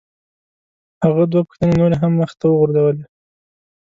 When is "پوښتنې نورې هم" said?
1.47-2.11